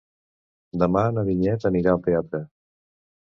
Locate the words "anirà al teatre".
1.71-2.41